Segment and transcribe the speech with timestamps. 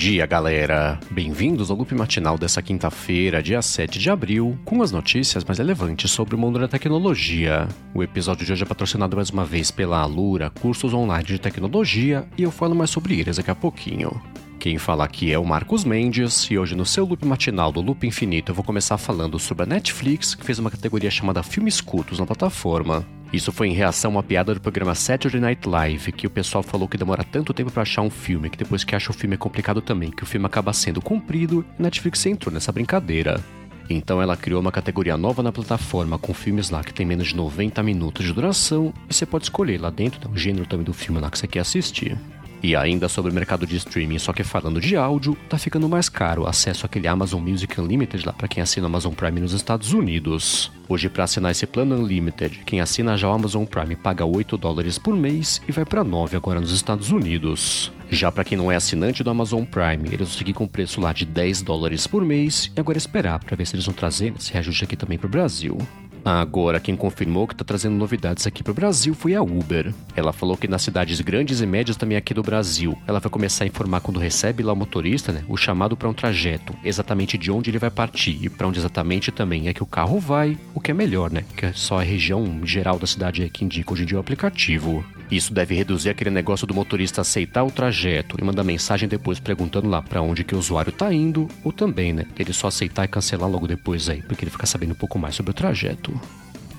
[0.00, 0.98] dia, galera!
[1.10, 6.10] Bem-vindos ao loop matinal dessa quinta-feira, dia 7 de abril, com as notícias mais relevantes
[6.10, 7.68] sobre o mundo da tecnologia.
[7.94, 12.26] O episódio de hoje é patrocinado mais uma vez pela Alura, cursos online de tecnologia,
[12.38, 14.18] e eu falo mais sobre eles daqui a pouquinho.
[14.58, 18.06] Quem fala aqui é o Marcos Mendes, e hoje no seu loop matinal do Loop
[18.06, 22.18] Infinito eu vou começar falando sobre a Netflix, que fez uma categoria chamada Filmes Cultos
[22.18, 23.04] na plataforma.
[23.32, 26.64] Isso foi em reação a uma piada do programa Saturday Night Live, que o pessoal
[26.64, 29.34] falou que demora tanto tempo para achar um filme, que depois que acha o filme
[29.34, 33.40] é complicado também, que o filme acaba sendo comprido, e Netflix entrou nessa brincadeira.
[33.88, 37.36] Então ela criou uma categoria nova na plataforma com filmes lá que tem menos de
[37.36, 41.20] 90 minutos de duração e você pode escolher lá dentro o gênero também do filme
[41.20, 42.16] lá que você quer assistir.
[42.62, 46.08] E ainda sobre o mercado de streaming, só que falando de áudio, tá ficando mais
[46.08, 49.92] caro o acesso àquele Amazon Music Unlimited lá para quem assina Amazon Prime nos Estados
[49.92, 50.70] Unidos.
[50.86, 54.98] Hoje, para assinar esse plano Unlimited, quem assina já o Amazon Prime paga 8 dólares
[54.98, 57.90] por mês e vai para 9 agora nos Estados Unidos.
[58.10, 61.12] Já para quem não é assinante do Amazon Prime, eles vão seguir com preço lá
[61.12, 64.52] de 10 dólares por mês e agora esperar para ver se eles vão trazer esse
[64.52, 65.78] reajuste aqui também para o Brasil.
[66.24, 69.92] Agora, quem confirmou que está trazendo novidades aqui para o Brasil foi a Uber.
[70.14, 73.64] Ela falou que nas cidades grandes e médias também aqui do Brasil, ela vai começar
[73.64, 77.50] a informar quando recebe lá o motorista, né, o chamado para um trajeto, exatamente de
[77.50, 80.80] onde ele vai partir e para onde exatamente também é que o carro vai, o
[80.80, 84.02] que é melhor, né, que é só a região geral da cidade que indica hoje
[84.02, 85.04] em dia o aplicativo.
[85.30, 89.88] Isso deve reduzir aquele negócio do motorista aceitar o trajeto e mandar mensagem depois perguntando
[89.88, 93.08] lá para onde que o usuário está indo, ou também, né, ele só aceitar e
[93.08, 96.12] cancelar logo depois aí, porque ele fica sabendo um pouco mais sobre o trajeto.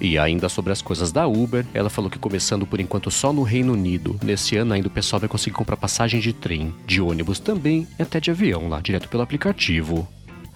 [0.02, 3.44] E ainda sobre as coisas da Uber, ela falou que começando por enquanto só no
[3.44, 7.40] Reino Unido, nesse ano ainda o pessoal vai conseguir comprar passagem de trem, de ônibus
[7.40, 10.08] também e até de avião lá, direto pelo aplicativo.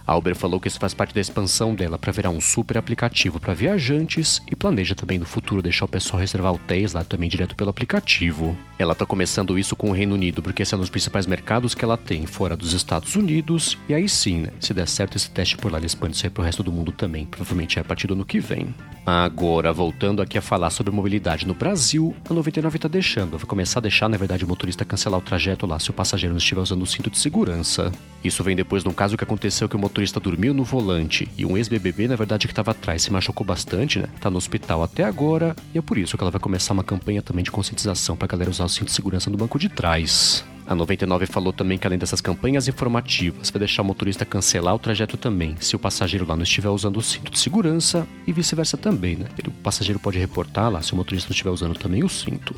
[0.07, 3.39] A Uber falou que isso faz parte da expansão dela para virar um super aplicativo
[3.39, 7.55] para viajantes e planeja também no futuro deixar o pessoal reservar hotéis lá também direto
[7.55, 8.55] pelo aplicativo.
[8.77, 11.73] Ela está começando isso com o Reino Unido porque esse é um dos principais mercados
[11.73, 15.29] que ela tem fora dos Estados Unidos e aí sim, né, se der certo esse
[15.29, 17.85] teste por lá, ele expande isso aí pro resto do mundo também, provavelmente é a
[17.85, 18.73] partir do ano que vem.
[19.05, 23.77] Agora, voltando aqui a falar sobre mobilidade no Brasil, a 99 está deixando, vai começar
[23.77, 26.61] a deixar, na verdade, o motorista cancelar o trajeto lá se o passageiro não estiver
[26.61, 27.91] usando o cinto de segurança.
[28.23, 31.45] Isso vem depois de um caso que aconteceu que o motorista dormiu no volante e
[31.45, 34.07] um ex-BBB, na verdade, que estava atrás, se machucou bastante, né?
[34.19, 37.21] Tá no hospital até agora e é por isso que ela vai começar uma campanha
[37.21, 40.43] também de conscientização para a galera usar o cinto de segurança no banco de trás.
[40.67, 44.79] A 99 falou também que além dessas campanhas informativas, vai deixar o motorista cancelar o
[44.79, 48.75] trajeto também, se o passageiro lá não estiver usando o cinto de segurança e vice-versa
[48.75, 49.27] também, né?
[49.47, 52.55] O passageiro pode reportar lá se o motorista não estiver usando também o cinto.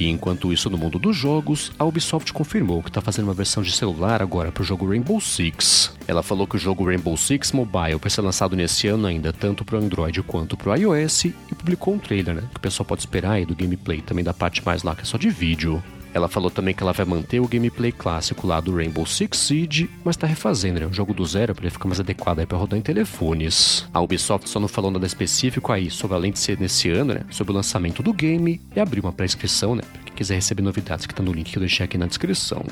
[0.00, 3.62] E enquanto isso, no mundo dos jogos, a Ubisoft confirmou que está fazendo uma versão
[3.62, 5.94] de celular agora para o jogo Rainbow Six.
[6.08, 9.64] Ela falou que o jogo Rainbow Six Mobile vai ser lançado nesse ano ainda, tanto
[9.64, 12.42] para o Android quanto para o iOS, e publicou um trailer, né?
[12.50, 15.04] Que o pessoal pode esperar aí do gameplay, também da parte mais lá que é
[15.04, 15.80] só de vídeo.
[16.14, 19.90] Ela falou também que ela vai manter o gameplay clássico lá do Rainbow Six Siege,
[20.04, 22.58] mas tá refazendo né, o jogo do zero para ele ficar mais adequado aí para
[22.58, 23.88] rodar em telefones.
[23.92, 27.22] A Ubisoft só não falou nada específico aí sobre além de ser nesse ano, né,
[27.30, 31.06] sobre o lançamento do game e abriu uma pré-inscrição, né, para quem quiser receber novidades
[31.06, 32.64] que tá no link que eu deixei aqui na descrição.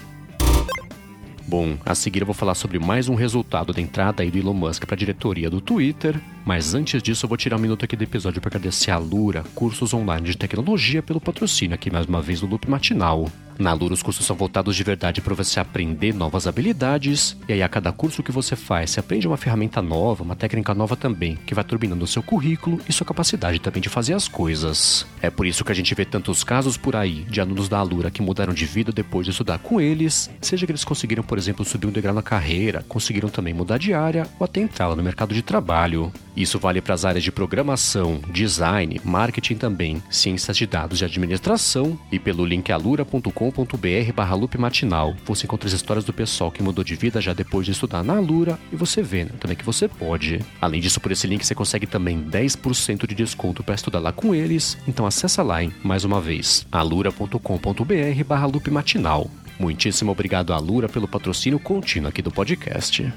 [1.50, 4.54] Bom, a seguir eu vou falar sobre mais um resultado da entrada aí do Elon
[4.54, 7.96] Musk para a diretoria do Twitter, mas antes disso eu vou tirar um minuto aqui
[7.96, 12.22] do episódio para agradecer a Lura, cursos online de tecnologia, pelo patrocínio aqui mais uma
[12.22, 13.28] vez do Loop Matinal.
[13.60, 17.62] Na Lura, os cursos são voltados de verdade para você aprender novas habilidades, e aí
[17.62, 21.36] a cada curso que você faz, você aprende uma ferramenta nova, uma técnica nova também,
[21.44, 25.06] que vai turbinando o seu currículo e sua capacidade também de fazer as coisas.
[25.20, 28.10] É por isso que a gente vê tantos casos por aí de alunos da Alura
[28.10, 31.62] que mudaram de vida depois de estudar com eles, seja que eles conseguiram, por exemplo,
[31.62, 35.34] subir um degrau na carreira, conseguiram também mudar de área ou até entrar no mercado
[35.34, 36.10] de trabalho.
[36.36, 41.98] Isso vale para as áreas de programação, design, marketing também, ciências de dados e administração,
[42.10, 45.14] e pelo link alura.com alura.com.br barra loop matinal.
[45.24, 48.16] Você encontra as histórias do pessoal que mudou de vida já depois de estudar na
[48.16, 50.40] Alura e você vê né, também que você pode.
[50.60, 54.34] Além disso, por esse link você consegue também 10% de desconto para estudar lá com
[54.34, 59.30] eles, então acessa lá, hein, mais uma vez, alura.com.br barra loop matinal.
[59.58, 63.12] Muitíssimo obrigado à Alura pelo patrocínio contínuo aqui do podcast.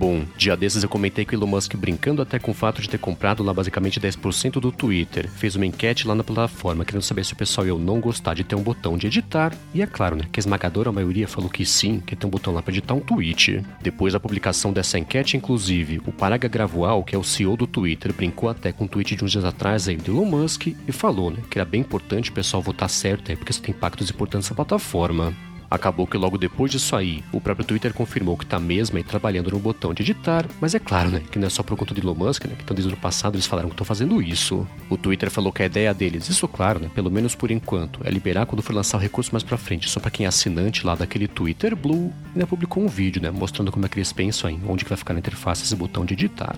[0.00, 2.88] Bom, dia desses eu comentei que o Elon Musk, brincando até com o fato de
[2.88, 7.22] ter comprado lá basicamente 10% do Twitter, fez uma enquete lá na plataforma querendo saber
[7.22, 9.54] se o pessoal ia não gostar de ter um botão de editar.
[9.74, 12.54] E é claro, né, que a esmagadora maioria falou que sim, que tem um botão
[12.54, 13.62] lá para editar um tweet.
[13.82, 18.14] Depois da publicação dessa enquete, inclusive, o Paraga Gravual, que é o CEO do Twitter,
[18.14, 21.30] brincou até com um tweet de uns dias atrás aí do Elon Musk e falou,
[21.30, 24.48] né, que era bem importante o pessoal votar certo aí, porque isso tem impactos importantes
[24.48, 25.36] na plataforma.
[25.70, 29.52] Acabou que logo depois disso aí, o próprio Twitter confirmou que tá mesmo aí trabalhando
[29.52, 32.00] no botão de editar, mas é claro, né, que não é só por conta de
[32.00, 34.66] Elon Musk, né, que então desde o passado eles falaram que estão fazendo isso.
[34.88, 38.10] O Twitter falou que a ideia deles, isso claro, né, pelo menos por enquanto, é
[38.10, 40.96] liberar quando for lançar o recurso mais pra frente, só para quem é assinante lá
[40.96, 44.58] daquele Twitter Blue, ainda publicou um vídeo, né, mostrando como é que eles pensam aí,
[44.66, 46.56] onde que vai ficar na interface esse botão de editar.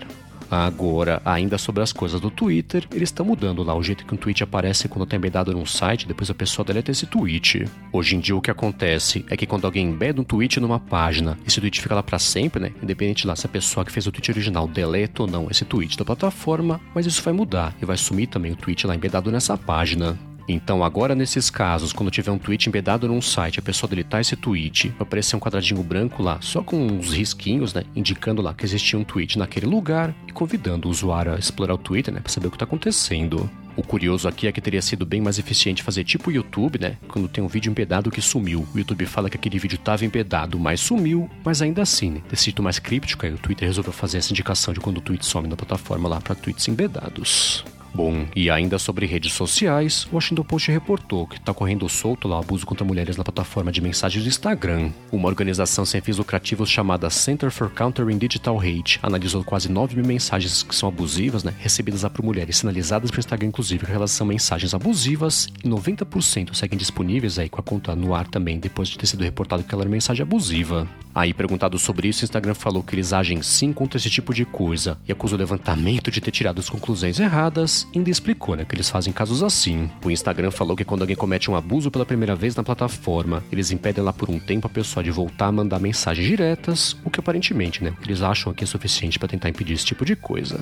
[0.53, 4.19] Agora, ainda sobre as coisas do Twitter, eles estão mudando lá o jeito que um
[4.19, 7.65] tweet aparece quando está embedado num site, depois a pessoa deleta esse tweet.
[7.91, 11.39] Hoje em dia o que acontece é que quando alguém embeda um tweet numa página,
[11.47, 12.73] esse tweet fica lá para sempre, né?
[12.83, 15.97] Independente lá se a pessoa que fez o tweet original deleta ou não esse tweet
[15.97, 19.57] da plataforma, mas isso vai mudar e vai sumir também o tweet lá embedado nessa
[19.57, 20.19] página.
[20.49, 24.37] Então, agora nesses casos, quando tiver um tweet embedado num site, a pessoa deletar esse
[24.37, 28.65] tweet, vai aparecer um quadradinho branco lá, só com uns risquinhos, né, indicando lá que
[28.65, 32.33] existia um tweet naquele lugar e convidando o usuário a explorar o Twitter, né, para
[32.33, 33.49] saber o que está acontecendo.
[33.75, 36.99] O curioso aqui é que teria sido bem mais eficiente fazer tipo o YouTube, né?
[37.09, 38.69] Quando tem um vídeo embedado que sumiu.
[38.75, 42.23] O YouTube fala que aquele vídeo estava embedado, mas sumiu, mas ainda assim, né?
[42.35, 45.49] Jeito mais críptico, aí o Twitter resolveu fazer essa indicação de quando o tweet some
[45.49, 47.65] na plataforma lá para tweets embedados.
[47.95, 52.39] Bom, e ainda sobre redes sociais, o Washington Post reportou que está correndo solto lá
[52.39, 54.91] abuso contra mulheres na plataforma de mensagens do Instagram.
[55.11, 60.07] Uma organização sem fins lucrativos chamada Center for Countering Digital Hate analisou quase 9 mil
[60.07, 64.27] mensagens que são abusivas, né, recebidas lá por mulheres, sinalizadas pelo Instagram, inclusive, com relação
[64.27, 68.89] a mensagens abusivas, e 90% seguem disponíveis aí com a conta no ar também, depois
[68.89, 70.89] de ter sido reportado que aquela era mensagem abusiva.
[71.15, 74.47] Aí, perguntado sobre isso, o Instagram falou que eles agem sim contra esse tipo de
[74.47, 78.75] coisa e acusa o levantamento de ter tirado as conclusões erradas ainda explicou né, que
[78.75, 79.91] eles fazem casos assim.
[80.05, 83.71] O Instagram falou que quando alguém comete um abuso pela primeira vez na plataforma, eles
[83.71, 87.21] impedem lá por um tempo a pessoa de voltar a mandar mensagens diretas, o que
[87.21, 90.61] aparentemente né, eles acham que é suficiente para tentar impedir esse tipo de coisa.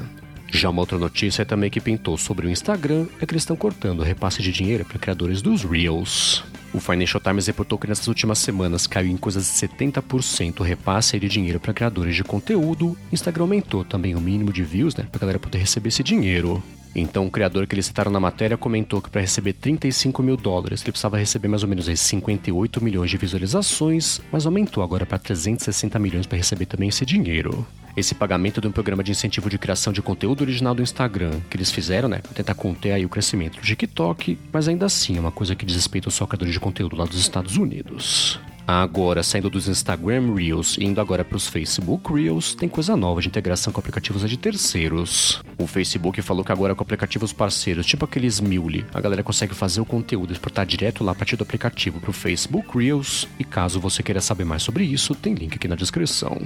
[0.53, 4.03] Já uma outra notícia também que pintou sobre o Instagram é que eles estão cortando
[4.03, 6.43] repasse de dinheiro para criadores dos Reels.
[6.73, 11.19] O Financial Times reportou que nessas últimas semanas caiu em coisas de 70% o repasse
[11.19, 12.97] de dinheiro para criadores de conteúdo.
[13.13, 16.63] Instagram aumentou também o mínimo de views, né, para a galera poder receber esse dinheiro.
[16.95, 20.83] Então, o criador que eles citaram na matéria comentou que para receber 35 mil dólares,
[20.83, 25.99] ele precisava receber mais ou menos 58 milhões de visualizações, mas aumentou agora para 360
[25.99, 27.67] milhões para receber também esse dinheiro.
[27.97, 31.57] Esse pagamento de um programa de incentivo de criação de conteúdo original do Instagram, que
[31.57, 35.21] eles fizeram, né, para tentar conter aí o crescimento do TikTok, mas ainda assim é
[35.21, 38.41] uma coisa que diz respeito aos criadores de conteúdo lá dos Estados Unidos.
[38.67, 43.21] Agora, saindo dos Instagram Reels e indo agora para os Facebook Reels, tem coisa nova
[43.21, 45.43] de integração com aplicativos de terceiros.
[45.59, 49.81] O Facebook falou que agora com aplicativos parceiros, tipo aqueles Muley, a galera consegue fazer
[49.81, 53.27] o conteúdo exportar direto lá a partir do aplicativo para o Facebook Reels.
[53.39, 56.41] E caso você queira saber mais sobre isso, tem link aqui na descrição.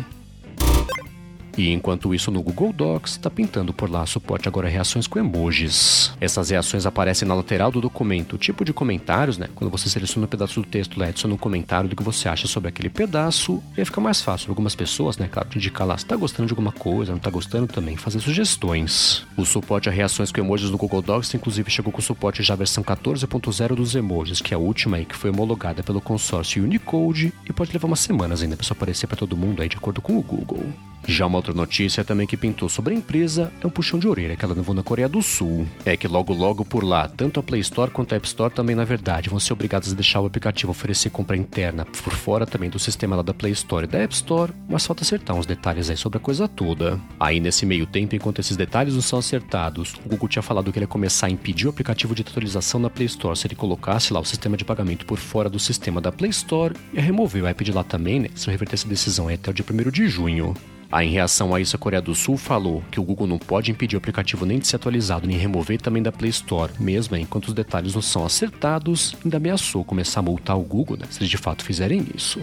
[1.56, 6.12] E enquanto isso, no Google Docs está pintando por lá suporte agora reações com emojis.
[6.20, 9.48] Essas reações aparecem na lateral do documento, tipo de comentários, né?
[9.54, 12.48] Quando você seleciona um pedaço do texto, lá adiciona um comentário do que você acha
[12.48, 15.28] sobre aquele pedaço, e aí fica mais fácil algumas pessoas, né?
[15.30, 18.20] Claro, de indicar lá se está gostando de alguma coisa, não está gostando também, fazer
[18.20, 19.24] sugestões.
[19.36, 22.82] O suporte a reações com emojis no Google Docs, inclusive, chegou com suporte já versão
[22.82, 27.52] 14.0 dos emojis, que é a última aí que foi homologada pelo consórcio Unicode e
[27.52, 30.18] pode levar umas semanas ainda para isso aparecer para todo mundo aí de acordo com
[30.18, 30.64] o Google.
[31.06, 34.36] Já uma outra notícia também que pintou sobre a empresa é um puxão de orelha
[34.36, 35.66] que ela levou na Coreia do Sul.
[35.84, 38.74] É que logo logo por lá, tanto a Play Store quanto a App Store também,
[38.74, 42.70] na verdade, vão ser obrigadas a deixar o aplicativo oferecer compra interna por fora também
[42.70, 45.90] do sistema lá da Play Store e da App Store, mas falta acertar uns detalhes
[45.90, 47.00] aí sobre a coisa toda.
[47.20, 50.78] Aí nesse meio tempo, enquanto esses detalhes não são acertados, o Google tinha falado que
[50.78, 54.12] ele ia começar a impedir o aplicativo de atualização na Play Store se ele colocasse
[54.12, 57.46] lá o sistema de pagamento por fora do sistema da Play Store e remover o
[57.46, 58.28] app de lá também, né?
[58.34, 60.54] Se reverter essa decisão aí até o dia 1 de junho.
[61.02, 63.96] Em reação a isso, a Coreia do Sul falou que o Google não pode impedir
[63.96, 67.52] o aplicativo nem de ser atualizado, nem remover também da Play Store, mesmo enquanto os
[67.52, 71.36] detalhes não são acertados, ainda ameaçou começar a multar o Google né, se eles de
[71.36, 72.40] fato fizerem isso.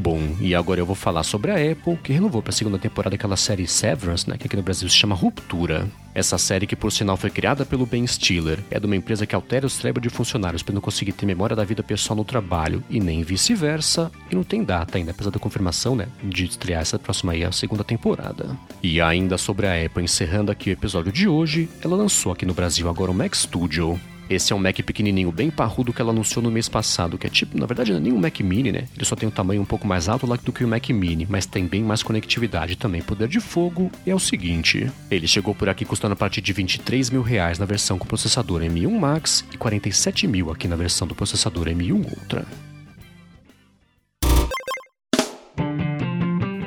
[0.00, 3.14] Bom, e agora eu vou falar sobre a Apple, que renovou para a segunda temporada
[3.16, 5.86] aquela série Severance, né, que aqui no Brasil se chama Ruptura.
[6.14, 9.34] Essa série, que por sinal foi criada pelo Ben Stiller, é de uma empresa que
[9.34, 12.82] altera o cérebro de funcionários para não conseguir ter memória da vida pessoal no trabalho
[12.88, 16.98] e nem vice-versa, e não tem data ainda, apesar da confirmação, né, de estrear essa
[16.98, 18.56] próxima aí, a segunda temporada.
[18.82, 22.54] E ainda sobre a Apple, encerrando aqui o episódio de hoje, ela lançou aqui no
[22.54, 26.40] Brasil agora o Mac Studio, esse é um Mac pequenininho, bem parrudo que ela anunciou
[26.42, 28.86] no mês passado, que é tipo, na verdade não é nem um Mac Mini, né?
[28.96, 31.26] Ele só tem um tamanho um pouco mais alto lá do que o Mac Mini,
[31.28, 33.90] mas tem bem mais conectividade também, poder de fogo.
[34.06, 37.66] É o seguinte, ele chegou por aqui custando a partir de 23 mil reais na
[37.66, 42.46] versão com processador M1 Max e 47 mil aqui na versão do processador M1 Ultra.